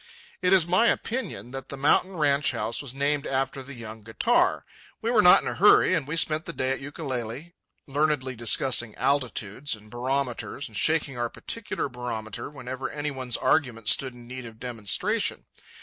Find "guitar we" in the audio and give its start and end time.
4.01-5.11